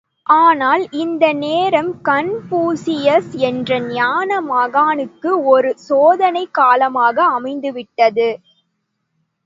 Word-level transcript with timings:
ஆனால், 0.35 0.83
இந்த 0.91 1.33
நேரம் 1.33 1.91
கன்பூசியஸ் 2.03 3.31
என்ற 3.41 3.79
ஞான 3.89 4.41
மகானுக்கு 4.41 5.43
ஒரு 5.45 5.73
சோதனைக் 5.79 6.53
காலமாக 6.53 7.23
அமைந்து 7.29 7.71
விட்டது. 7.73 8.29